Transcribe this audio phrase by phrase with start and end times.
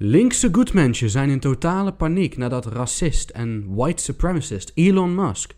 [0.00, 5.54] Linkse goedmensen zijn in totale paniek nadat racist en white supremacist Elon Musk,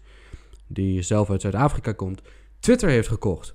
[0.66, 2.22] die zelf uit Zuid-Afrika komt,
[2.60, 3.54] Twitter heeft gekocht.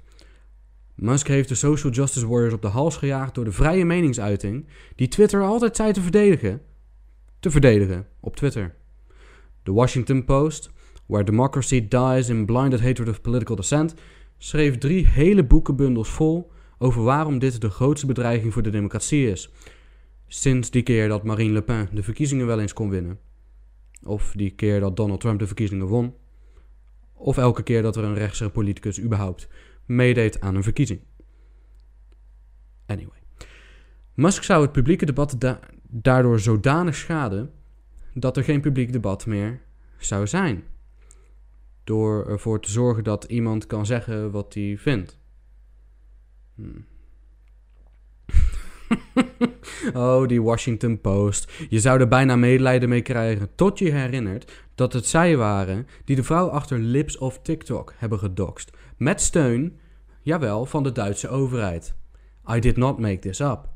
[0.95, 5.07] Musk heeft de social justice warriors op de hals gejaagd door de vrije meningsuiting, die
[5.07, 6.61] Twitter altijd zei te verdedigen,
[7.39, 8.75] te verdedigen op Twitter.
[9.63, 10.71] The Washington Post,
[11.05, 13.93] Where Democracy Dies in Blinded Hatred of Political Dissent,
[14.37, 19.49] schreef drie hele boekenbundels vol over waarom dit de grootste bedreiging voor de democratie is.
[20.27, 23.19] Sinds die keer dat Marine Le Pen de verkiezingen wel eens kon winnen.
[24.03, 26.13] Of die keer dat Donald Trump de verkiezingen won.
[27.13, 29.47] Of elke keer dat er een rechtse politicus überhaupt
[29.85, 30.99] meedeed aan een verkiezing.
[32.85, 33.17] Anyway.
[34.13, 35.37] Musk zou het publieke debat
[35.89, 37.51] daardoor zodanig schaden
[38.13, 39.61] dat er geen publiek debat meer
[39.97, 40.63] zou zijn.
[41.83, 45.19] Door ervoor te zorgen dat iemand kan zeggen wat hij vindt.
[46.55, 46.85] Hmm.
[49.93, 51.51] oh, die Washington Post.
[51.69, 56.15] Je zou er bijna medelijden mee krijgen tot je herinnert dat het zij waren die
[56.15, 58.71] de vrouw achter Lips of TikTok hebben gedoxt.
[58.97, 59.79] Met steun,
[60.21, 61.93] jawel, van de Duitse overheid.
[62.55, 63.73] I did not make this up.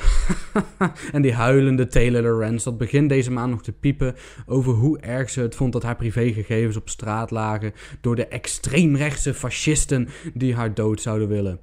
[1.12, 4.14] en die huilende Taylor Lorenz dat begin deze maand nog te piepen
[4.46, 9.34] over hoe erg ze het vond dat haar privégegevens op straat lagen door de extreemrechtse
[9.34, 11.60] fascisten die haar dood zouden willen.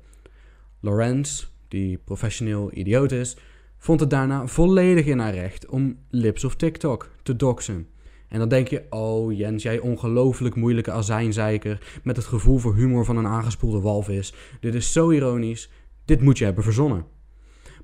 [0.80, 3.38] Lorenz, die professioneel idioot is,
[3.78, 7.88] vond het daarna volledig in haar recht om Lips of TikTok te doxen.
[8.28, 13.06] En dan denk je, oh Jens, jij ongelooflijk moeilijke azijnzeiker met het gevoel voor humor
[13.06, 14.34] van een aangespoelde walvis.
[14.59, 15.70] Dit is zo ironisch,
[16.06, 17.06] dit moet je hebben verzonnen.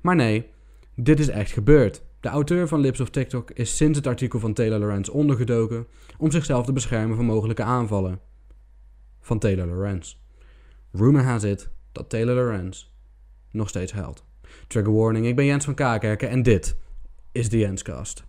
[0.02, 0.46] Maar nee,
[0.94, 2.02] dit is echt gebeurd.
[2.20, 5.86] De auteur van Lips of TikTok is sinds het artikel van Taylor Lorenz ondergedoken
[6.18, 8.20] om zichzelf te beschermen van mogelijke aanvallen
[9.20, 10.16] van Taylor Lorenz.
[10.92, 12.94] Rumor has it dat Taylor Lorenz
[13.56, 14.24] nog steeds huilt.
[14.66, 16.76] Trigger warning, ik ben Jens van Kaakerken en dit
[17.32, 18.24] is de Jenscast.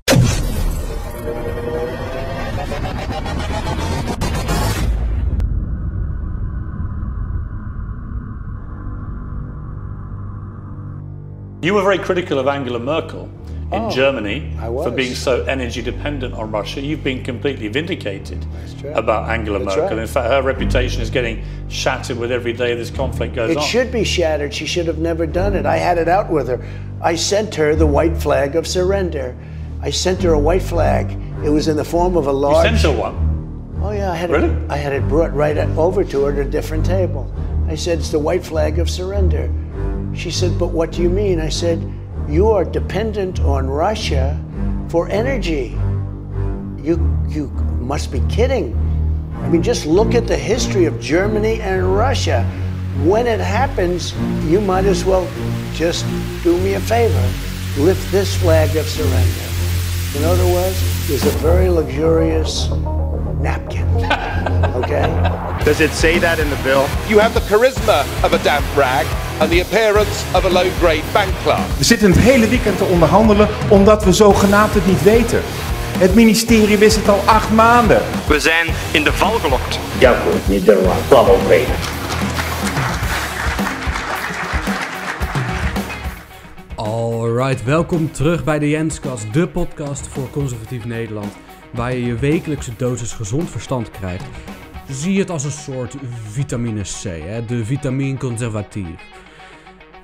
[11.60, 13.30] You were very critical of Angela Merkel
[13.72, 16.80] in oh, Germany for being so energy dependent on Russia.
[16.80, 18.46] You've been completely vindicated
[18.94, 19.98] about Angela That's Merkel.
[19.98, 20.00] Right.
[20.00, 23.64] In fact, her reputation is getting shattered with every day this conflict goes it on.
[23.64, 24.54] It should be shattered.
[24.54, 25.66] She should have never done it.
[25.66, 26.66] I had it out with her.
[27.02, 29.36] I sent her the white flag of surrender.
[29.82, 31.12] I sent her a white flag.
[31.44, 32.72] It was in the form of a large.
[32.72, 33.80] You sent her one.
[33.82, 34.48] Oh yeah, I had really?
[34.48, 34.72] it.
[34.72, 37.32] I had it brought right over to her at a different table.
[37.68, 39.52] I said, "It's the white flag of surrender."
[40.18, 41.40] She said, But what do you mean?
[41.40, 41.80] I said,
[42.28, 44.38] You are dependent on Russia
[44.90, 45.78] for energy.
[46.78, 47.48] You, you
[47.80, 48.76] must be kidding.
[49.36, 52.44] I mean, just look at the history of Germany and Russia.
[53.04, 54.14] When it happens,
[54.46, 55.26] you might as well
[55.74, 56.06] just
[56.44, 57.32] do me a favor
[57.78, 59.48] lift this flag of surrender.
[60.18, 62.70] In other words, there's a very luxurious
[63.40, 63.88] napkin.
[64.78, 65.08] Okay?
[65.66, 66.88] Does it say that in the bill?
[67.08, 69.06] You have the charisma of a damp rag
[69.40, 71.30] and the appearance of a low-grade bank.
[71.78, 75.42] We zitten het hele weekend te onderhandelen omdat we zogenaamd het niet weten.
[75.98, 78.02] Het ministerie wist het al acht maanden.
[78.28, 79.80] We zijn in de val gelokt.
[80.00, 81.76] Ja goed, Nederland, kwam reden.
[86.76, 91.34] Alright, welkom terug bij de Jenskast, de podcast voor conservatief Nederland,
[91.72, 94.26] waar je je wekelijkse dosis gezond verstand krijgt.
[94.90, 95.96] Zie het als een soort
[96.32, 97.46] vitamine C, hè?
[97.46, 98.88] de vitamine conservatief.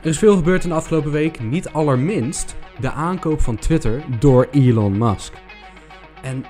[0.03, 4.47] Er is veel gebeurd in de afgelopen week, niet allerminst de aankoop van Twitter door
[4.51, 5.33] Elon Musk.
[6.21, 6.43] En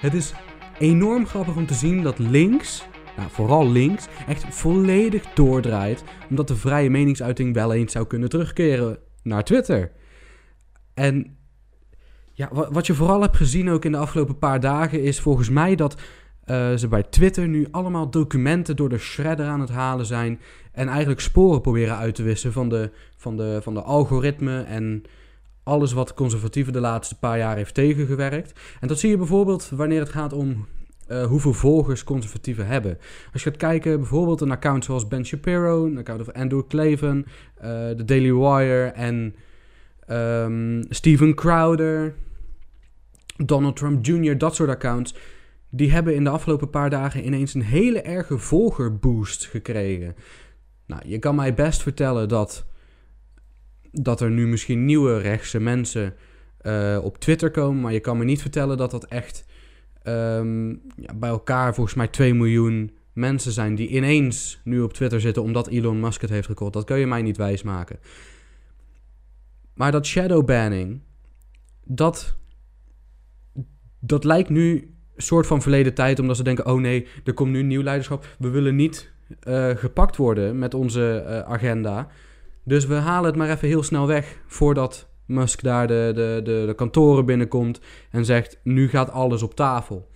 [0.00, 0.34] het is
[0.78, 2.86] enorm grappig om te zien dat links,
[3.16, 8.98] nou, vooral links, echt volledig doordraait, omdat de vrije meningsuiting wel eens zou kunnen terugkeren
[9.22, 9.92] naar Twitter.
[10.94, 11.36] En
[12.32, 15.74] ja, wat je vooral hebt gezien ook in de afgelopen paar dagen is volgens mij
[15.74, 16.00] dat
[16.46, 20.40] uh, ze bij Twitter nu allemaal documenten door de shredder aan het halen zijn.
[20.72, 25.02] En eigenlijk sporen proberen uit te wissen van de, van de, van de algoritme en
[25.62, 28.60] alles wat conservatieven de laatste paar jaar heeft tegengewerkt.
[28.80, 30.66] En dat zie je bijvoorbeeld wanneer het gaat om
[31.08, 32.98] uh, hoeveel volgers conservatieven hebben.
[33.32, 37.26] Als je gaat kijken, bijvoorbeeld een account zoals Ben Shapiro, een account van Andrew Clavin,
[37.26, 39.34] uh, The Daily Wire en
[40.08, 42.14] um, Steven Crowder,
[43.36, 45.14] Donald Trump Jr., dat soort accounts,
[45.76, 50.14] die hebben in de afgelopen paar dagen ineens een hele erge volgerboost gekregen.
[50.86, 52.66] Nou, je kan mij best vertellen dat,
[53.92, 56.14] dat er nu misschien nieuwe rechtse mensen
[56.62, 59.44] uh, op Twitter komen, maar je kan me niet vertellen dat dat echt
[60.06, 65.20] um, ja, bij elkaar volgens mij 2 miljoen mensen zijn die ineens nu op Twitter
[65.20, 66.72] zitten omdat Elon Musk het heeft gekocht.
[66.72, 67.98] Dat kun je mij niet wijsmaken.
[69.74, 71.00] Maar dat shadow banning,
[71.84, 72.36] dat,
[73.98, 77.62] dat lijkt nu soort van verleden tijd, omdat ze denken: oh nee, er komt nu
[77.62, 78.26] nieuw leiderschap.
[78.38, 79.12] We willen niet
[79.48, 82.08] uh, gepakt worden met onze uh, agenda.
[82.64, 86.74] Dus we halen het maar even heel snel weg voordat Musk daar de, de, de,
[86.76, 87.80] kantoren binnenkomt
[88.10, 90.10] en zegt: nu gaat alles op tafel.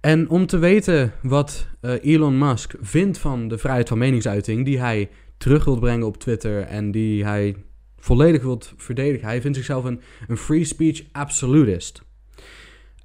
[0.00, 4.78] En om te weten wat uh, Elon Musk vindt van de vrijheid van meningsuiting, die
[4.80, 7.56] hij terug wilt brengen op Twitter en die hij
[7.96, 9.26] volledig wilt verdedigen.
[9.26, 12.02] Hij vindt zichzelf een, een free speech absolutist.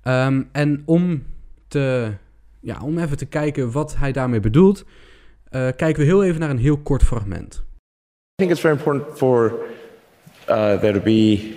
[0.04, 1.24] Um, en om,
[1.68, 2.12] te,
[2.60, 4.86] ja, om even te kijken wat hij daarmee bedoelt,
[5.52, 7.54] uh, kijken we heel even naar een heel kort fragment.
[7.56, 9.54] I think it's very important for
[10.50, 11.56] uh, there to be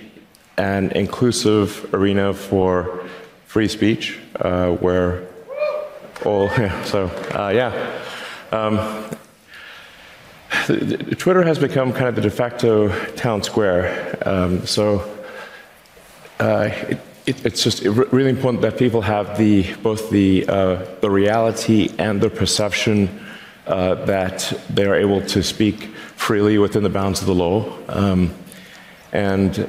[0.55, 3.03] an inclusive arena for
[3.47, 5.23] free speech, uh, where
[6.25, 7.73] all, yeah, so, uh, yeah.
[8.53, 8.79] Um,
[11.17, 14.19] Twitter has become kind of the de facto town square.
[14.23, 15.03] Um, so
[16.41, 16.71] uh,
[17.27, 22.21] it, it's just really important that people have the both the uh, the reality and
[22.21, 23.21] the perception
[23.67, 25.85] uh, that they are able to speak
[26.15, 27.77] freely within the bounds of the law.
[27.89, 28.33] Um,
[29.13, 29.69] and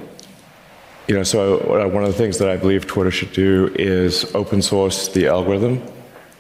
[1.07, 4.61] you know, so one of the things that I believe Twitter should do is open
[4.61, 5.81] source the algorithm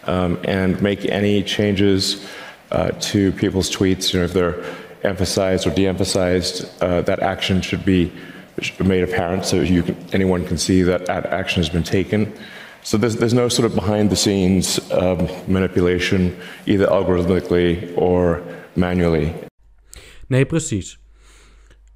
[0.03, 2.27] um, and make any changes
[2.71, 4.13] uh, to people's tweets.
[4.13, 4.63] You know, if they're
[5.03, 8.11] emphasized or de-emphasized, uh, that action should be
[8.79, 12.33] made apparent so you can, anyone can see that action has been taken.
[12.81, 18.41] So there's, there's no sort of behind the scenes um, manipulation, either algorithmically or
[18.75, 19.33] manually.
[20.27, 20.97] Nee, precies.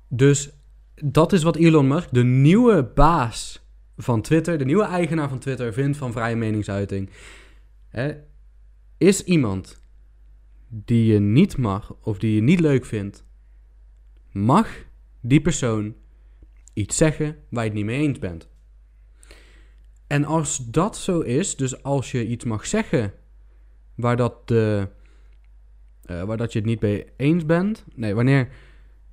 [0.08, 0.50] Dus
[0.96, 3.66] dat is wat Elon Musk, de nieuwe baas
[3.98, 7.10] van Twitter, de nieuwe eigenaar van Twitter, vindt van vrije meningsuiting.
[7.90, 8.12] Hè?
[8.98, 9.82] Is iemand
[10.68, 13.26] die je niet mag of die je niet leuk vindt,
[14.32, 14.68] mag
[15.22, 15.96] die persoon
[16.82, 18.50] iets zeggen waar je het niet mee eens bent.
[20.08, 23.14] En als dat zo is, dus als je iets mag zeggen
[23.96, 24.88] waar, dat de,
[26.06, 28.48] uh, waar dat je het niet mee eens bent, nee, wanneer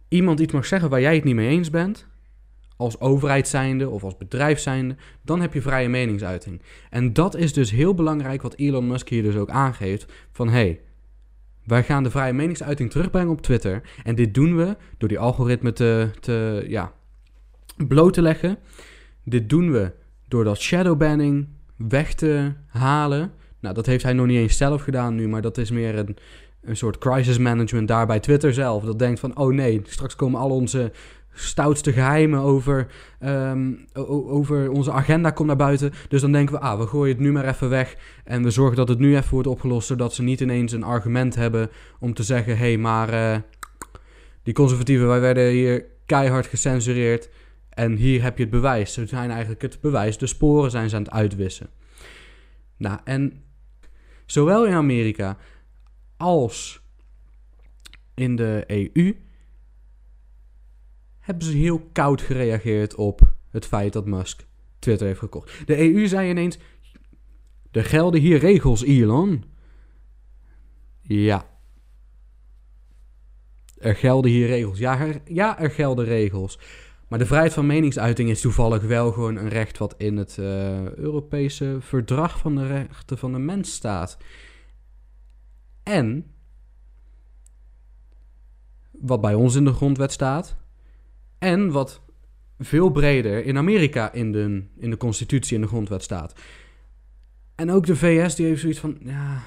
[0.08, 2.06] iemand iets mag zeggen waar jij het niet mee eens bent,
[2.76, 6.62] als overheid zijnde of als bedrijf zijnde, dan heb je vrije meningsuiting.
[6.90, 10.80] En dat is dus heel belangrijk wat Elon Musk hier dus ook aangeeft, van hey,
[11.64, 13.82] wij gaan de vrije meningsuiting terugbrengen op Twitter.
[14.04, 16.92] En dit doen we door die algoritme te, te ja,
[17.88, 18.58] bloot te leggen.
[19.24, 19.92] Dit doen we
[20.28, 23.32] door dat shadowbanning weg te halen.
[23.60, 26.16] Nou, dat heeft hij nog niet eens zelf gedaan nu, maar dat is meer een,
[26.62, 28.84] een soort crisis management daar bij Twitter zelf.
[28.84, 30.92] Dat denkt van, oh nee, straks komen al onze
[31.40, 32.86] stoutste geheimen over,
[33.18, 33.72] ehm,
[34.28, 35.92] over onze agenda komt naar buiten.
[36.08, 37.96] Dus dan denken we, ah, we gooien het nu maar even weg.
[38.24, 41.34] En we zorgen dat het nu even wordt opgelost, zodat ze niet ineens een argument
[41.34, 43.36] hebben om te zeggen: hé, hey, maar uh,
[44.42, 47.28] die conservatieven, wij werden hier keihard gecensureerd.
[47.78, 48.92] En hier heb je het bewijs.
[48.92, 50.18] Ze zijn eigenlijk het bewijs.
[50.18, 51.70] De sporen zijn ze aan het uitwissen.
[52.76, 53.44] Nou, en
[54.26, 55.36] zowel in Amerika
[56.16, 56.80] als
[58.14, 59.16] in de EU
[61.18, 64.46] hebben ze heel koud gereageerd op het feit dat Musk
[64.78, 65.66] Twitter heeft gekocht.
[65.66, 66.58] De EU zei ineens:
[67.70, 69.44] Er gelden hier regels, Elon.
[71.02, 71.46] Ja.
[73.78, 74.78] Er gelden hier regels.
[74.78, 76.58] Ja er, ja, er gelden regels.
[77.08, 80.92] Maar de vrijheid van meningsuiting is toevallig wel gewoon een recht wat in het uh,
[80.92, 84.16] Europese Verdrag van de Rechten van de Mens staat.
[85.82, 86.26] En
[88.90, 90.56] wat bij ons in de grondwet staat,
[91.38, 92.00] en wat
[92.58, 96.34] veel breder in Amerika in de, in de constitutie en de grondwet staat.
[97.54, 99.42] En ook de VS die heeft zoiets van, ja,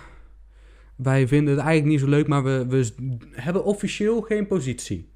[0.96, 2.94] wij vinden het eigenlijk niet zo leuk, maar we, we
[3.32, 5.11] hebben officieel geen positie.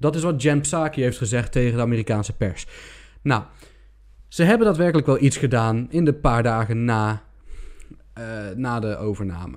[0.00, 2.66] Dat is wat Jen Psaki heeft gezegd tegen de Amerikaanse pers.
[3.22, 3.42] Nou,
[4.28, 7.22] ze hebben daadwerkelijk wel iets gedaan in de paar dagen na,
[8.18, 8.24] uh,
[8.56, 9.56] na de overname.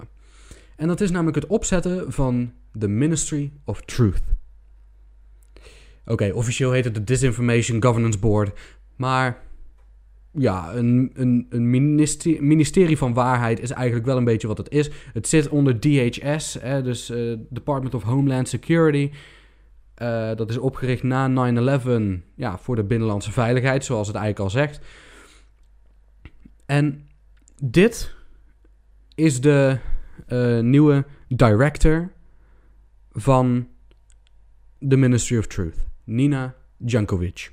[0.76, 4.24] En dat is namelijk het opzetten van de Ministry of Truth.
[6.06, 8.60] Oké, officieel heet het de Disinformation Governance Board.
[8.96, 9.42] Maar
[10.32, 14.70] ja, een, een, een ministerie, ministerie, van Waarheid is eigenlijk wel een beetje wat het
[14.70, 14.90] is.
[15.14, 19.12] Het zit onder DHS, hè, dus uh, Department of Homeland Security.
[19.98, 21.84] Uh, dat is opgericht na 9-11
[22.36, 24.80] ja, voor de binnenlandse veiligheid, zoals het eigenlijk al zegt.
[26.66, 27.08] En
[27.62, 28.16] dit
[29.16, 29.78] is de
[30.28, 32.12] uh, nieuwe director
[33.12, 33.68] van
[34.80, 35.86] de Ministry of Truth.
[36.04, 37.52] Nina Jankovic.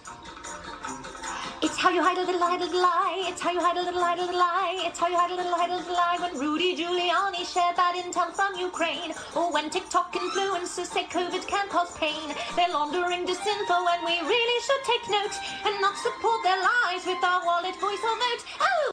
[1.81, 3.25] How you hide a little, hide a little lie.
[3.25, 4.83] It's how you hide a little, hide a little lie.
[4.85, 6.15] It's how you hide a little, hide a little lie.
[6.21, 11.67] When Rudy Giuliani shared bad intel from Ukraine, or when TikTok influencers say COVID can
[11.69, 15.33] cause pain, they're laundering disinfo, and we really should take note
[15.65, 18.45] and not support their lies with our wallet, voice, or vote.
[18.59, 18.91] Oh.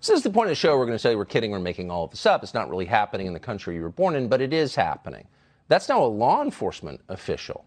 [0.00, 0.78] So this is the point of the show.
[0.78, 2.42] We're going to say we're kidding, we're making all of this up.
[2.42, 5.28] It's not really happening in the country you were born in, but it is happening.
[5.68, 7.66] That's now a law enforcement official.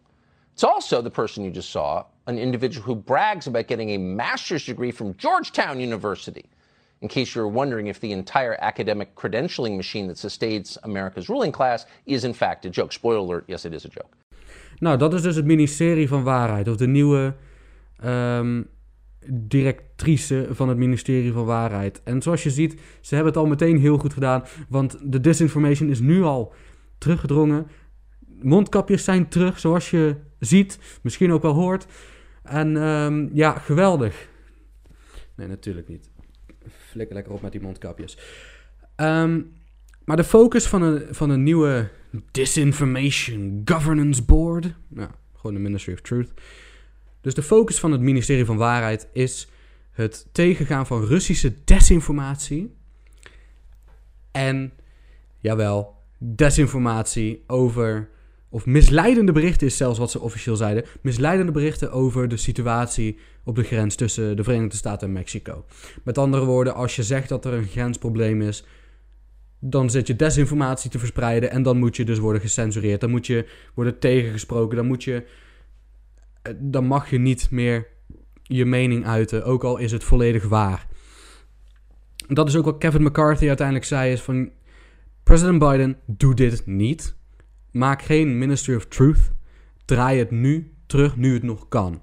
[0.53, 4.65] It's also the person you just saw, an individual who brags about getting a master's
[4.65, 6.45] degree from Georgetown University.
[6.99, 11.85] In case you're wondering if the entire academic credentialing machine that sustains America's ruling class
[12.05, 12.91] is in fact a joke.
[12.91, 14.15] Spoiler alert, yes, it is a joke.
[14.79, 17.33] Nou, dat is dus het ministerie van Waarheid, of de nieuwe
[18.05, 18.67] um,
[19.27, 22.01] directrice van het ministerie van Waarheid.
[22.03, 25.89] En zoals je ziet, ze hebben het al meteen heel goed gedaan, want de disinformation
[25.89, 26.53] is nu al
[26.97, 27.67] teruggedrongen.
[28.41, 31.85] Mondkapjes zijn terug, zoals je ziet, misschien ook wel hoort.
[32.49, 34.27] En um, ja, geweldig.
[35.35, 36.09] Nee, natuurlijk niet.
[36.67, 38.17] Flikker lekker op met die mondkapjes.
[38.95, 39.53] Um,
[40.05, 41.89] maar de focus van een, van een nieuwe
[42.31, 44.73] Disinformation Governance Board.
[44.87, 46.33] Nou, gewoon de Ministry of Truth.
[47.21, 49.47] Dus de focus van het ministerie van Waarheid is
[49.91, 52.75] het tegengaan van Russische desinformatie.
[54.31, 54.73] En,
[55.37, 58.09] jawel, desinformatie over
[58.49, 60.85] of misleidende berichten is zelfs wat ze officieel zeiden.
[61.01, 65.65] Misleidende berichten over de situatie op de grens tussen de Verenigde Staten en Mexico.
[66.03, 68.63] Met andere woorden, als je zegt dat er een grensprobleem is,
[69.59, 73.01] dan zit je desinformatie te verspreiden en dan moet je dus worden gecensureerd.
[73.01, 74.75] Dan moet je worden tegengesproken.
[74.77, 75.25] Dan moet je.
[76.41, 77.87] Eh, dan mag je niet meer
[78.43, 80.87] je mening uiten, ook al is het volledig waar.
[82.27, 84.51] Dat is ook wat Kevin McCarthy uiteindelijk zei: is van
[85.23, 87.17] president Biden, doe dit niet.
[87.71, 89.31] Maak geen Ministry of Truth.
[89.85, 92.01] Draai het nu terug, nu het nog kan.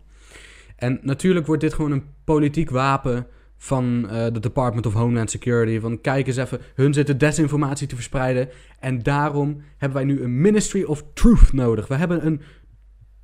[0.77, 5.81] En natuurlijk wordt dit gewoon een politiek wapen van uh, de Department of Homeland Security.
[5.81, 8.49] Van kijk eens even, hun zitten desinformatie te verspreiden.
[8.81, 11.89] En daarom hebben wij nu een Ministry of Truth nodig.
[11.89, 12.41] We hebben een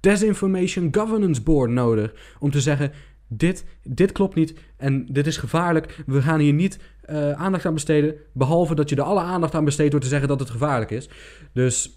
[0.01, 2.15] Disinformation Governance Board nodig.
[2.39, 2.93] Om te zeggen,
[3.29, 6.03] dit, dit klopt niet en dit is gevaarlijk.
[6.07, 6.79] We gaan hier niet
[7.11, 8.15] uh, aandacht aan besteden.
[8.33, 11.09] Behalve dat je er alle aandacht aan besteedt door te zeggen dat het gevaarlijk is.
[11.53, 11.95] Dus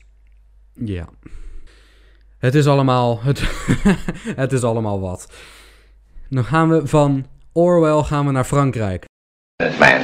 [0.75, 1.05] ja.
[2.37, 3.41] Het is allemaal, het,
[4.43, 5.27] het is allemaal wat.
[6.29, 9.05] Dan gaan we van Orwell gaan we naar Frankrijk.
[9.79, 10.01] Man,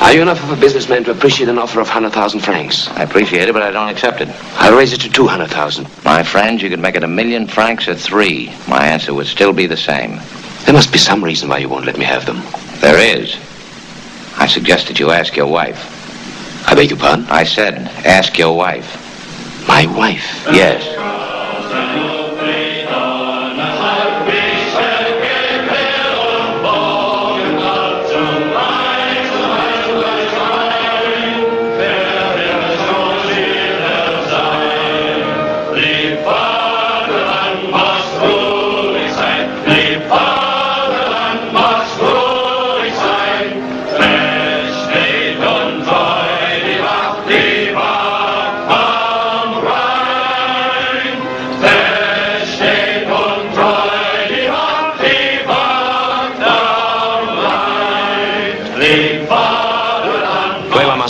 [0.00, 2.88] are you enough of a businessman to appreciate an offer of 100,000 francs?
[2.98, 4.28] I appreciate it, but I don't accept it.
[4.58, 5.86] I'll raise it to 200,000.
[6.04, 8.50] My friends, you could make it a million francs or three.
[8.68, 10.20] My answer would still be the same.
[10.64, 12.42] There must be some reason why you won't let me have them.
[12.80, 13.36] There is.
[14.38, 15.80] I suggest that you ask your wife.
[16.68, 17.26] I beg your pardon?
[17.28, 19.05] I said, ask your wife.
[19.68, 20.46] My wife?
[20.52, 21.25] Yes.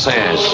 [0.07, 0.47] says.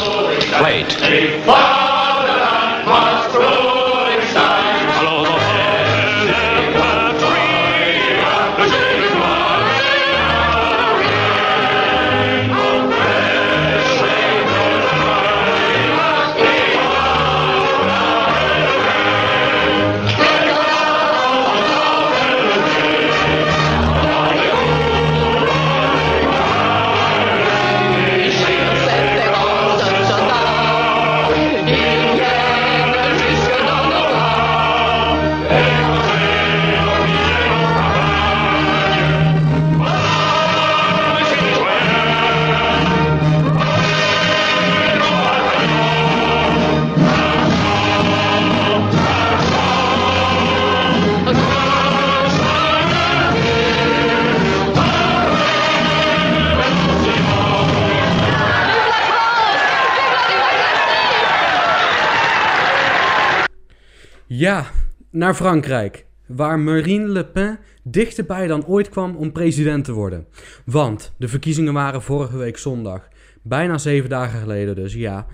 [64.42, 64.70] Ja,
[65.10, 70.26] naar Frankrijk, waar Marine Le Pen dichterbij dan ooit kwam om president te worden.
[70.64, 73.08] Want de verkiezingen waren vorige week zondag,
[73.42, 75.26] bijna zeven dagen geleden dus, ja.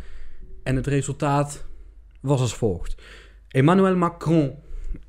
[0.62, 1.66] En het resultaat
[2.20, 3.02] was als volgt.
[3.48, 4.54] Emmanuel Macron,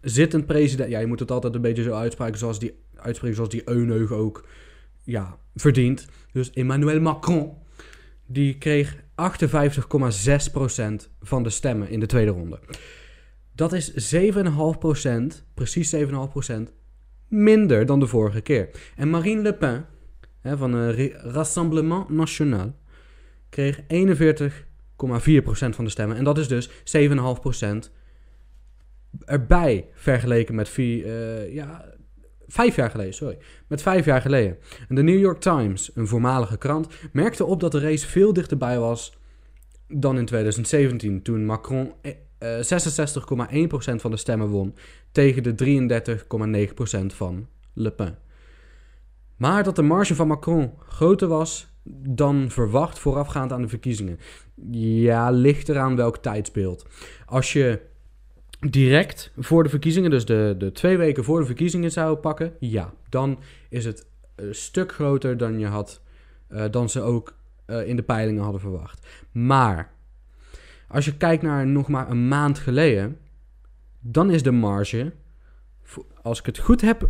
[0.01, 3.51] zittend president, ja je moet het altijd een beetje zo uitspreken zoals die uitspreken zoals
[3.51, 4.47] die Euneug ook
[5.03, 6.05] ja, verdient.
[6.31, 7.53] Dus Emmanuel Macron,
[8.25, 9.01] die kreeg 58,6%
[11.21, 12.59] van de stemmen in de tweede ronde.
[13.59, 14.21] Dat is 7,5%,
[15.53, 16.01] precies 7,5%
[17.27, 18.69] minder dan de vorige keer.
[18.95, 19.85] En Marine Le Pen
[20.41, 22.75] hè, van het Rassemblement National
[23.49, 23.85] kreeg 41,4%
[25.69, 26.17] van de stemmen.
[26.17, 26.73] En dat is dus 7,5%
[29.25, 31.85] erbij vergeleken met uh, ja,
[32.47, 33.13] vijf jaar geleden.
[33.13, 33.37] Sorry,
[33.67, 34.57] met vijf jaar geleden.
[34.89, 38.79] En de New York Times, een voormalige krant, merkte op dat de race veel dichterbij
[38.79, 39.17] was
[39.87, 41.93] dan in 2017, toen Macron
[42.39, 42.79] uh, eh,
[43.93, 44.75] 66,1% van de stemmen won
[45.11, 45.55] tegen de
[47.09, 48.17] 33,9% van Le Pen.
[49.35, 51.67] Maar dat de marge van Macron groter was
[52.07, 54.19] dan verwacht voorafgaand aan de verkiezingen.
[54.71, 56.85] Ja, ligt eraan welk tijdsbeeld.
[57.25, 57.79] Als je
[58.59, 62.93] direct voor de verkiezingen, dus de, de twee weken voor de verkiezingen zou pakken, ja,
[63.09, 66.01] dan is het een stuk groter dan je had,
[66.49, 67.33] uh, dan ze ook
[67.67, 69.07] uh, in de peilingen hadden verwacht.
[69.31, 69.91] Maar
[70.89, 73.17] als je kijkt naar nog maar een maand geleden,
[73.99, 75.13] dan is de marge,
[76.21, 77.09] als ik het goed heb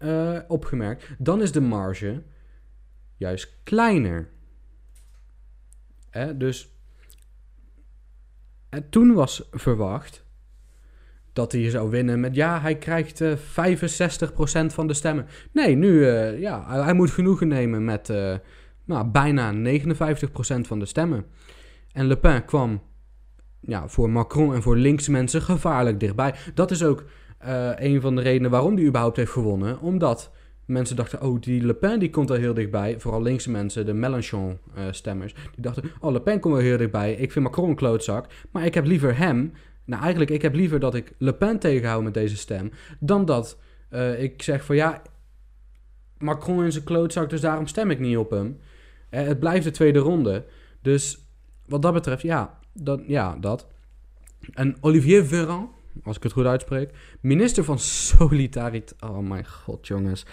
[0.00, 2.22] uh, opgemerkt, dan is de marge
[3.16, 4.28] juist kleiner.
[6.34, 6.72] Dus
[8.68, 10.24] en toen was verwacht
[11.32, 13.82] dat hij zou winnen met ja, hij krijgt uh, eh,
[14.62, 15.26] 65% van de stemmen.
[15.52, 18.08] Nee, nu uh, ja, hij moet genoegen nemen met
[18.84, 19.54] nou, bijna 59%
[20.60, 21.24] van de stemmen.
[21.92, 22.82] En Le Pen kwam
[23.60, 26.34] ja, voor Macron en voor linkse mensen gevaarlijk dichtbij.
[26.54, 27.04] Dat is ook
[27.76, 29.80] een van de redenen waarom hij überhaupt heeft gewonnen.
[29.80, 30.30] Omdat
[30.64, 33.00] mensen dachten, oh, die Le Pen die komt wel heel dichtbij.
[33.00, 35.34] Vooral linkse mensen, de Mélenchon-stemmers.
[35.34, 37.12] die dachten, oh, Le Pen komt wel heel dichtbij.
[37.14, 38.26] Ik vind Macron een klootzak.
[38.50, 39.52] Maar ik heb liever hem
[39.88, 43.58] nou, eigenlijk, ik heb liever dat ik Le Pen tegenhoud met deze stem, dan dat
[43.90, 45.02] uh, ik zeg van ja,
[46.18, 48.58] Macron in zijn klootzak, dus daarom stem ik niet op hem.
[49.08, 50.44] Het blijft de tweede ronde.
[50.82, 51.28] Dus
[51.66, 52.57] wat dat betreft, ja,
[53.06, 53.66] Ja, dat.
[54.54, 55.70] En Olivier Véran,
[56.04, 58.94] als ik het goed uitspreek, minister van Solidariteit.
[59.00, 60.26] Oh mijn god, jongens.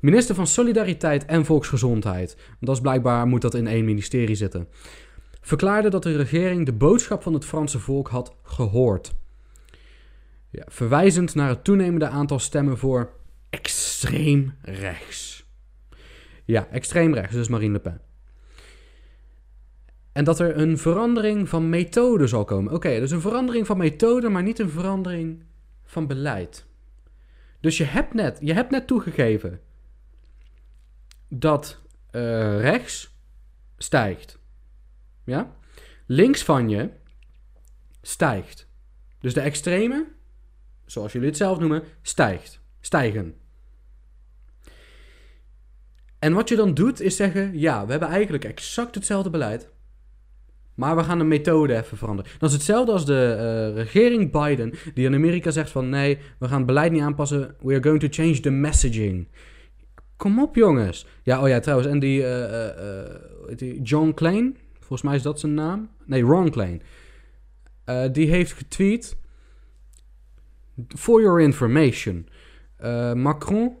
[0.00, 2.36] Minister van Solidariteit en Volksgezondheid.
[2.60, 4.68] Dat is blijkbaar, moet dat in één ministerie zitten
[5.42, 9.14] verklaarde dat de regering de boodschap van het Franse volk had gehoord.
[10.50, 13.12] Ja, verwijzend naar het toenemende aantal stemmen voor
[13.50, 15.46] extreem rechts.
[16.44, 18.00] Ja, extreem rechts, dus Marine Le Pen.
[20.12, 22.72] En dat er een verandering van methode zal komen.
[22.72, 25.44] Oké, dus een verandering van methode, maar niet een verandering
[25.84, 26.66] van beleid.
[27.60, 29.60] Dus je hebt net, je hebt net toegegeven
[31.28, 33.16] dat uh, rechts
[33.76, 34.38] stijgt.
[35.24, 35.56] Ja?
[36.06, 36.90] Links van je
[38.02, 38.68] stijgt.
[39.18, 40.06] Dus de extreme,
[40.86, 42.60] zoals jullie het zelf noemen, stijgt.
[42.80, 43.34] Stijgen.
[46.18, 49.70] En wat je dan doet is zeggen: ja, we hebben eigenlijk exact hetzelfde beleid.
[50.74, 52.30] Maar we gaan de methode even veranderen.
[52.38, 53.36] Dat is hetzelfde als de
[53.74, 57.54] uh, regering Biden, die in Amerika zegt van nee, we gaan het beleid niet aanpassen.
[57.60, 59.28] We are going to change the messaging.
[60.16, 61.06] Kom op jongens.
[61.22, 61.88] Ja, oh ja, trouwens.
[61.88, 62.66] En die, uh,
[63.56, 64.56] die John Klein,
[64.92, 65.90] Volgens mij is dat zijn naam.
[66.04, 66.82] Nee, Ron Klein.
[68.12, 69.16] Die heeft getweet.
[70.88, 72.28] For your information.
[73.14, 73.76] Macron,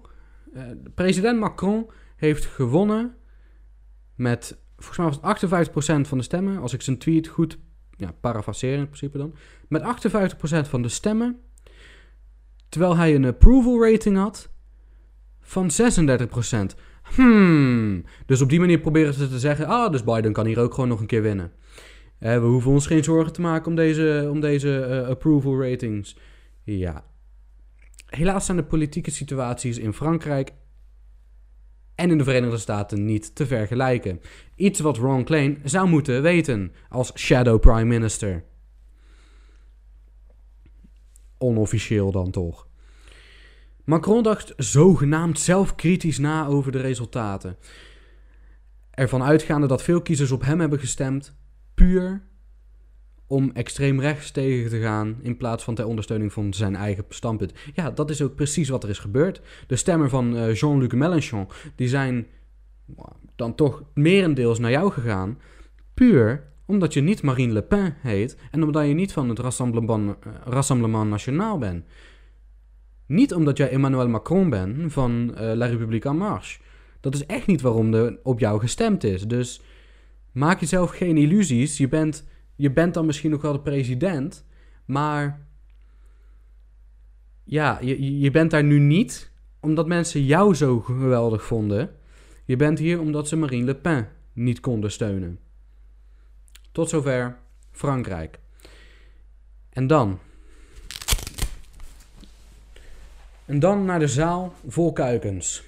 [0.94, 3.14] president Macron heeft gewonnen
[4.14, 6.58] met, volgens mij was het 58% van de stemmen.
[6.58, 7.58] Als ik zijn tweet goed,
[7.96, 9.34] ja, parafraseren in principe dan.
[9.68, 11.40] Met 58% van de stemmen.
[12.68, 14.50] Terwijl hij een approval rating had
[15.40, 15.70] van
[16.72, 16.78] 36%.
[17.02, 18.04] Hmm.
[18.26, 20.88] Dus op die manier proberen ze te zeggen: ah, dus Biden kan hier ook gewoon
[20.88, 21.52] nog een keer winnen.
[22.18, 26.16] we hoeven ons geen zorgen te maken om deze, om deze uh, approval ratings.
[26.64, 27.04] Ja.
[28.06, 30.52] Helaas zijn de politieke situaties in Frankrijk
[31.94, 34.20] en in de Verenigde Staten niet te vergelijken.
[34.56, 38.44] Iets wat Ron Klein zou moeten weten als shadow prime minister.
[41.38, 42.66] Onofficieel dan toch.
[43.84, 47.56] Macron dacht zogenaamd zelf kritisch na over de resultaten.
[48.90, 51.34] Ervan uitgaande dat veel kiezers op hem hebben gestemd,
[51.74, 52.22] puur
[53.26, 57.52] om extreem rechts tegen te gaan in plaats van ter ondersteuning van zijn eigen standpunt.
[57.74, 59.40] Ja, dat is ook precies wat er is gebeurd.
[59.66, 62.26] De stemmen van uh, Jean-Luc Mélenchon, die zijn
[63.36, 65.38] dan toch merendeels naar jou gegaan,
[65.94, 70.16] puur omdat je niet Marine Le Pen heet en omdat je niet van het Rassemblement,
[70.26, 71.84] uh, Rassemblement National bent.
[73.06, 76.60] Niet omdat jij Emmanuel Macron bent van uh, La République en Marche.
[77.00, 79.22] Dat is echt niet waarom er op jou gestemd is.
[79.22, 79.60] Dus
[80.32, 81.76] maak jezelf geen illusies.
[81.76, 82.24] Je bent,
[82.62, 84.44] je bent dan misschien nog wel de president,
[84.84, 85.46] maar
[87.44, 91.90] ja, je, je bent daar nu niet omdat mensen jou zo geweldig vonden.
[92.44, 95.38] Je bent hier omdat ze Marine Le Pen niet konden steunen.
[96.72, 97.38] Tot zover
[97.70, 98.38] Frankrijk.
[99.70, 100.18] En dan.
[103.44, 105.62] En dan naar de zaal vol kuikens.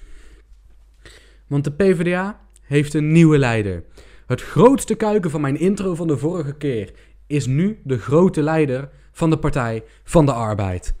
[1.47, 3.83] Want de PvdA heeft een nieuwe leider.
[4.25, 6.93] Het grootste kuiken van mijn intro van de vorige keer
[7.27, 10.93] is nu de grote leider van de Partij van de Arbeid.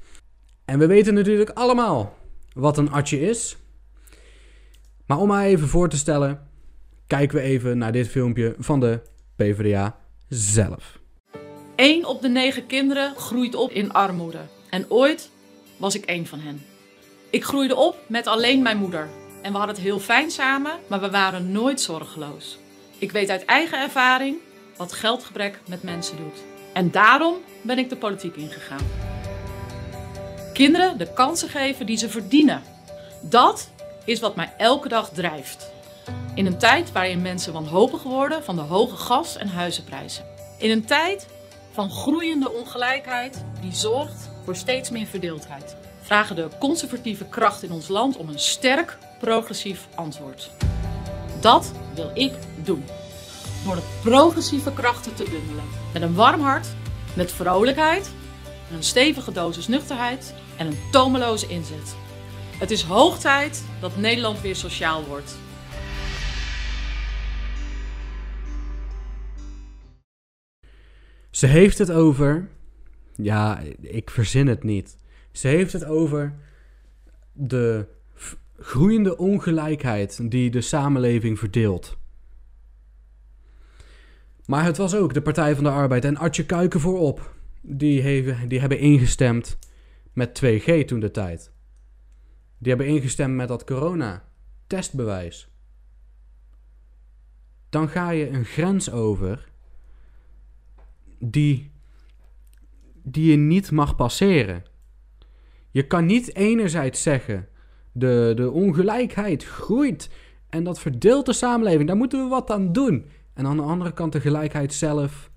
[0.65, 2.17] En we weten natuurlijk allemaal
[2.53, 3.57] wat een atje is.
[5.05, 6.47] Maar om maar even voor te stellen,
[7.07, 9.01] kijken we even naar dit filmpje van de
[9.35, 10.99] PvdA zelf.
[11.75, 14.41] 1 op de 9 kinderen groeit op in armoede.
[14.69, 15.31] En ooit
[15.77, 16.61] was ik één van hen.
[17.29, 19.09] Ik groeide op met alleen mijn moeder.
[19.41, 22.63] En we hadden het heel fijn samen, maar we waren nooit zorgeloos.
[23.05, 24.37] Ik weet uit eigen ervaring
[24.77, 26.43] wat geldgebrek met mensen doet.
[26.73, 28.87] En daarom ben ik de politiek ingegaan.
[30.53, 32.63] Kinderen de kansen geven die ze verdienen.
[33.21, 33.69] Dat
[34.05, 35.71] is wat mij elke dag drijft.
[36.35, 40.25] In een tijd waarin mensen wanhopig worden van de hoge gas- en huizenprijzen.
[40.57, 41.27] In een tijd
[41.71, 45.75] van groeiende ongelijkheid die zorgt voor steeds meer verdeeldheid.
[46.01, 50.49] Vragen de conservatieve kracht in ons land om een sterk progressief antwoord.
[51.41, 52.33] Dat wil ik
[52.65, 55.63] Door de progressieve krachten te bundelen.
[55.93, 56.67] Met een warm hart,
[57.15, 58.11] met vrolijkheid,
[58.71, 61.95] een stevige dosis nuchterheid en een tomeloze inzet.
[62.59, 65.37] Het is hoog tijd dat Nederland weer sociaal wordt.
[71.31, 72.49] Ze heeft het over.
[73.15, 74.97] Ja, ik verzin het niet.
[75.31, 76.35] Ze heeft het over
[77.33, 77.87] de
[78.57, 81.97] groeiende ongelijkheid die de samenleving verdeelt.
[84.45, 87.33] Maar het was ook de Partij van de Arbeid en Artje Kuiken voorop.
[87.61, 89.57] Die, heeft, die hebben ingestemd
[90.13, 91.51] met 2G toen de tijd.
[92.57, 95.49] Die hebben ingestemd met dat corona-testbewijs.
[97.69, 99.49] Dan ga je een grens over
[101.19, 101.71] die,
[103.03, 104.63] die je niet mag passeren.
[105.71, 107.47] Je kan niet enerzijds zeggen,
[107.91, 110.09] de, de ongelijkheid groeit
[110.49, 113.05] en dat verdeelt de samenleving, daar moeten we wat aan doen.
[113.35, 115.31] En aan de andere kant de gelijkheid zelf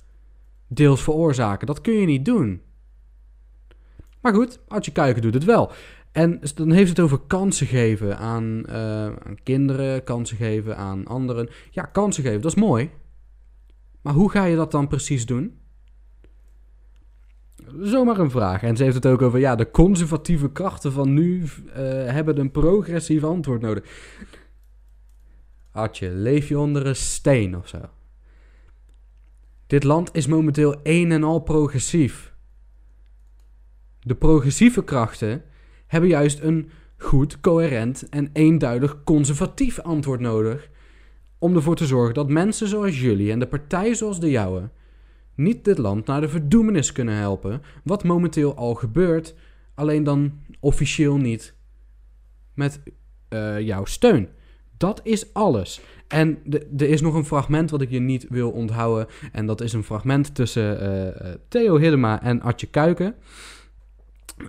[0.69, 1.67] deels veroorzaken.
[1.67, 2.63] Dat kun je niet doen.
[4.21, 5.71] Maar goed, Artje Kuiken doet het wel.
[6.13, 11.49] En dan heeft het over kansen geven aan, uh, aan kinderen, kansen geven aan anderen.
[11.71, 12.91] Ja, kansen geven, dat is mooi.
[14.03, 15.59] Maar hoe ga je dat dan precies doen?
[17.81, 18.63] Zomaar een vraag.
[18.63, 21.49] En ze heeft het ook over, ja, de conservatieve krachten van nu uh,
[22.07, 23.85] hebben een progressief antwoord nodig.
[25.79, 27.79] Artje, leef je onder een steen of zo?
[29.67, 32.35] Dit land is momenteel een en al progressief.
[34.01, 35.43] De progressieve krachten
[35.87, 40.71] hebben juist een goed, coherent en eenduidig conservatief antwoord nodig
[41.39, 44.71] om ervoor te zorgen dat mensen zoals jullie en de partijen zoals de jouwe
[45.35, 49.35] niet dit land naar de verdoemenis kunnen helpen, wat momenteel al gebeurt,
[49.75, 51.55] alleen dan officieel niet
[52.55, 52.81] met
[53.29, 54.29] uh, jouw steun.
[54.79, 55.81] Dat is alles.
[56.09, 56.39] En
[56.77, 59.07] er is nog een fragment wat ik je niet wil onthouden.
[59.33, 63.15] En dat is een fragment tussen uh, Theo Hiddema en Artje Kuiken.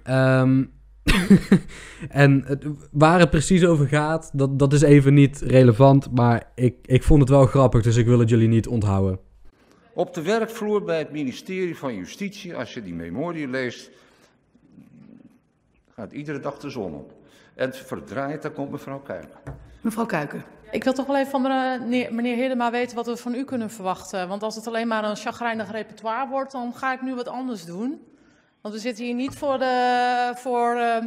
[0.09, 0.71] Um,
[2.09, 6.11] en het, waar het precies over gaat, dat, dat is even niet relevant.
[6.11, 9.19] Maar ik, ik vond het wel grappig, dus ik wil het jullie niet onthouden.
[9.93, 13.89] Op de werkvloer bij het ministerie van Justitie, als je die memorie leest,
[15.95, 17.18] gaat iedere dag de zon op.
[17.59, 19.39] En verdraait, dan komt mevrouw Kuiken.
[19.81, 20.43] Mevrouw Kuiken.
[20.71, 23.69] Ik wil toch wel even van meneer, meneer Hiddema weten wat we van u kunnen
[23.69, 24.27] verwachten.
[24.27, 27.65] Want als het alleen maar een chagrijnig repertoire wordt, dan ga ik nu wat anders
[27.65, 28.01] doen.
[28.61, 30.97] Want we zitten hier niet voor de, voor, uh,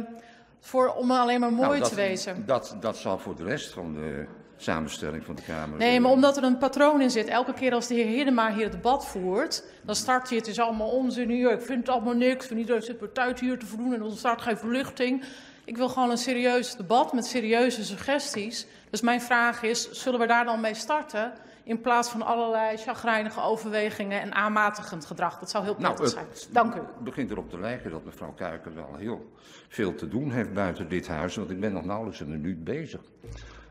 [0.59, 2.45] voor, om alleen maar mooi nou, dat, te wezen.
[2.45, 4.25] Dat, dat zal voor de rest van de
[4.57, 5.77] samenstelling van de Kamer.
[5.77, 7.27] Nee, maar omdat er een patroon in zit.
[7.27, 10.59] Elke keer als de heer Hiddema hier het debat voert, dan start hij het is
[10.59, 11.51] allemaal onzin hier.
[11.51, 12.45] Ik vind het allemaal niks.
[12.45, 15.23] Van iedereen zit tijd hier te verdoen en er ontstaat geen verlichting.
[15.65, 18.67] Ik wil gewoon een serieus debat met serieuze suggesties.
[18.89, 21.33] Dus mijn vraag is, zullen we daar dan mee starten?
[21.63, 25.39] In plaats van allerlei chagrijnige overwegingen en aanmatigend gedrag.
[25.39, 26.53] Dat zou heel nou, prettig nou, zijn.
[26.53, 26.77] Dank u.
[26.77, 29.31] Het begint erop te lijken dat mevrouw Kuiken wel heel
[29.67, 31.35] veel te doen heeft buiten dit huis.
[31.35, 33.01] Want ik ben nog nauwelijks een minuut bezig.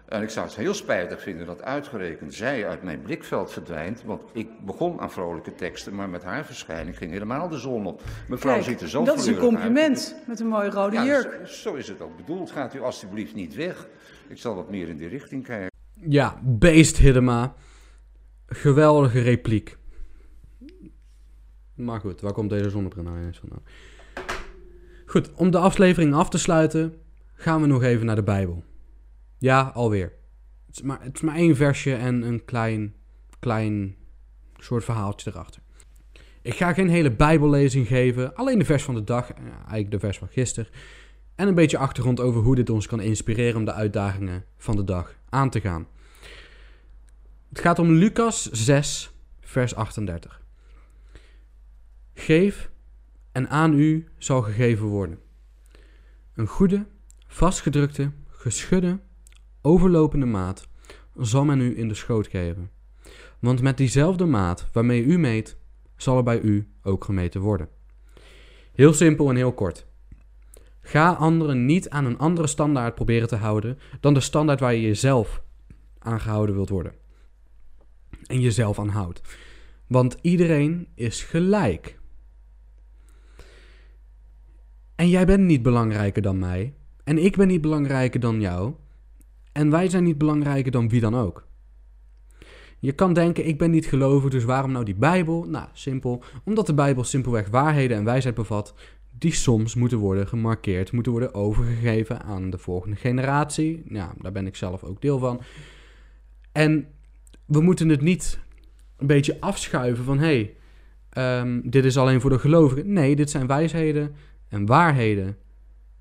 [0.04, 4.02] En ik zou het heel spijtig vinden dat uitgerekend zij uit mijn blikveld verdwijnt.
[4.04, 8.02] Want ik begon aan vrolijke teksten, maar met haar verschijning ging helemaal de zon op.
[8.28, 11.46] Mevrouw Kijk, ziet er zo Dat is een compliment met een mooie rode ja, jurk.
[11.46, 12.50] Zo, zo is het ook bedoeld.
[12.50, 13.86] Gaat u alstublieft niet weg.
[14.28, 15.70] Ik zal wat meer in die richting kijken.
[16.08, 17.54] Ja, beest Hiddema.
[18.46, 19.76] Geweldige repliek.
[21.74, 23.62] Maar goed, waar komt deze zonnebril nou eens vandaan?
[25.06, 26.94] Goed, om de aflevering af te sluiten,
[27.34, 28.64] gaan we nog even naar de Bijbel.
[29.42, 30.12] Ja, alweer.
[30.66, 32.94] Het is maar, het is maar één versje en een klein,
[33.38, 33.96] klein
[34.57, 35.62] soort verhaaltje erachter.
[36.42, 40.18] Ik ga geen hele Bijbellezing geven, alleen de vers van de dag, eigenlijk de vers
[40.18, 40.70] van gisteren.
[41.35, 44.85] En een beetje achtergrond over hoe dit ons kan inspireren om de uitdagingen van de
[44.85, 45.87] dag aan te gaan.
[47.48, 50.42] Het gaat om Lucas 6, vers 38.
[52.14, 52.70] Geef
[53.33, 55.18] en aan u zal gegeven worden.
[56.35, 56.87] Een goede,
[57.26, 58.98] vastgedrukte, geschudde,
[59.62, 60.68] overlopende maat
[61.16, 62.70] zal men u in de schoot geven.
[63.38, 65.57] Want met diezelfde maat waarmee u meet,
[65.96, 67.68] zal er bij u ook gemeten worden.
[68.72, 69.87] Heel simpel en heel kort.
[70.81, 74.81] Ga anderen niet aan een andere standaard proberen te houden dan de standaard waar je
[74.81, 75.42] jezelf
[75.98, 76.94] aan gehouden wilt worden.
[78.27, 79.20] En jezelf aan houdt.
[79.87, 81.98] Want iedereen is gelijk.
[84.94, 86.75] En jij bent niet belangrijker dan mij.
[87.05, 88.75] En ik ben niet belangrijker dan jou.
[89.52, 91.46] En wij zijn niet belangrijker dan wie dan ook.
[92.78, 95.44] Je kan denken, ik ben niet gelovig, dus waarom nou die Bijbel?
[95.44, 96.22] Nou, simpel.
[96.44, 98.74] Omdat de Bijbel simpelweg waarheden en wijsheid bevat
[99.18, 103.82] die soms moeten worden gemarkeerd, moeten worden overgegeven aan de volgende generatie.
[103.88, 105.40] Ja, daar ben ik zelf ook deel van.
[106.52, 106.86] En
[107.46, 108.38] we moeten het niet
[108.96, 110.54] een beetje afschuiven van hé,
[111.10, 112.92] hey, um, dit is alleen voor de gelovigen.
[112.92, 114.14] Nee, dit zijn wijsheden
[114.48, 115.36] en waarheden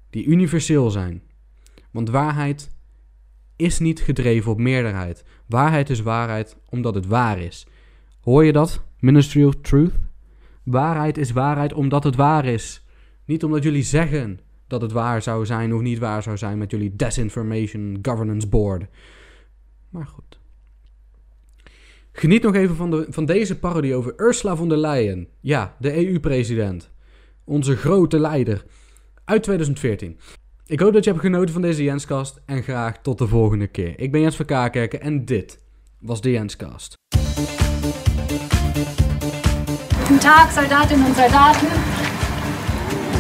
[0.10, 1.22] die universeel zijn.
[1.92, 2.72] Want waarheid
[3.62, 5.24] is niet gedreven op meerderheid.
[5.48, 7.68] Waarheid is waarheid omdat het waar is.
[8.22, 8.84] Hoor je dat?
[9.00, 9.94] Ministry of Truth?
[10.64, 12.86] Waarheid is waarheid omdat het waar is.
[13.26, 16.72] Niet omdat jullie zeggen dat het waar zou zijn of niet waar zou zijn met
[16.72, 18.86] jullie Disinformation Governance Board.
[19.90, 20.40] Maar goed.
[22.12, 25.28] Geniet nog even van, de, van deze parodie over Ursula von der Leyen.
[25.40, 26.92] Ja, de EU-president.
[27.44, 28.66] Onze grote leider.
[29.26, 30.20] Uit 2014.
[30.72, 34.00] Ik hoop dat je hebt genoten van deze Jenskast en graag tot de volgende keer.
[34.00, 35.60] Ik ben Jens van Kakerken en dit
[36.00, 36.94] was de Jenskast.
[40.00, 41.68] Guten Tag, Soldatinnen und Soldaten.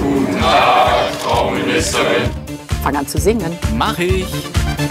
[0.02, 2.30] Guten Tag, Frau Ministerin.
[2.82, 3.52] Fang an zu singen.
[3.78, 4.32] Mach ich.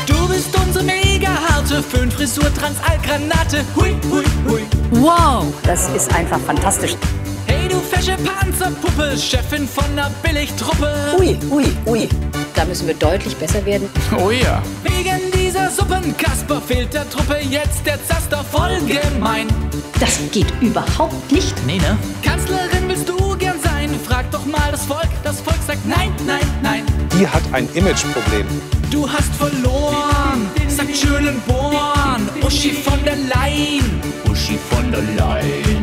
[0.06, 3.64] Du bist unsere mega harte Föhnfrisur Transaltgranate.
[3.74, 4.60] Hui, hui, hui.
[4.90, 6.96] Wow, das ist einfach fantastisch.
[7.90, 10.92] Fesche Panzerpuppe, Chefin von der Billigtruppe.
[11.18, 12.08] Ui, ui, ui.
[12.54, 13.88] Da müssen wir deutlich besser werden.
[14.16, 14.62] Oh ja.
[14.84, 19.48] Wegen dieser Suppenkasper fehlt der Truppe jetzt der Zaster voll gemein.
[19.98, 21.54] Das geht überhaupt nicht.
[21.66, 21.98] Nee, ne?
[22.22, 23.90] Kanzlerin willst du gern sein?
[24.06, 25.08] Frag doch mal das Volk.
[25.24, 26.84] Das Volk sagt nein, nein, nein.
[27.18, 28.46] Die hat ein Imageproblem.
[28.90, 32.28] Du hast verloren, sagt Schönenborn.
[32.42, 34.00] Uschi von der Leyen.
[34.28, 35.79] Uschi von der Leyen.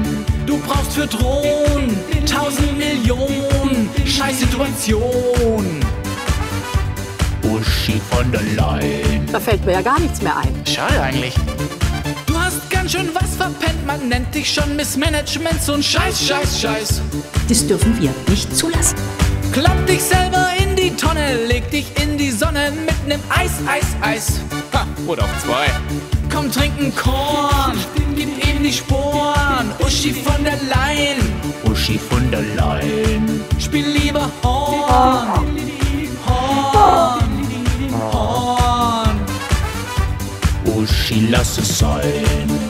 [0.57, 3.89] Du brauchst für Drohnen tausend Millionen.
[4.05, 5.65] Scheiß Situation.
[7.43, 9.27] Uschi von der Leyen.
[9.31, 10.65] Da fällt mir ja gar nichts mehr ein.
[10.65, 11.35] Schade eigentlich.
[12.25, 16.59] Du hast ganz schön was verpennt, man nennt dich schon Missmanagement, so ein Scheiß, Scheiß,
[16.59, 17.01] Scheiß.
[17.47, 18.97] Das dürfen wir nicht zulassen.
[19.51, 23.85] Klapp dich selber in die Tonne, leg dich in die Sonne mit nem Eis, Eis,
[24.01, 24.39] Eis.
[24.73, 25.67] Ha, oder auch zwei.
[26.33, 28.07] Komm, trinken Korn, gib
[28.67, 29.71] die Sporen.
[29.79, 31.19] Uschi von der Leyen,
[31.63, 33.41] Uschi von der Leyen.
[33.59, 35.57] Spiel lieber Horn,
[36.25, 37.21] Horn,
[38.11, 39.19] Horn.
[40.65, 42.66] Uschi, lass es sein.